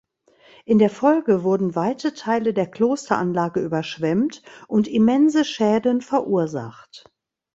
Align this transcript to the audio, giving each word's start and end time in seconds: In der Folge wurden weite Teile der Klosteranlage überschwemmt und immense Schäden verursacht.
In 0.65 0.79
der 0.79 0.89
Folge 0.89 1.43
wurden 1.43 1.75
weite 1.75 2.15
Teile 2.15 2.55
der 2.55 2.65
Klosteranlage 2.65 3.59
überschwemmt 3.61 4.41
und 4.67 4.87
immense 4.87 5.45
Schäden 5.45 6.01
verursacht. 6.01 7.07